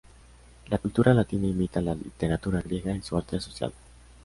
[0.69, 3.73] La cultura latina imita la literatura griega y su arte asociado.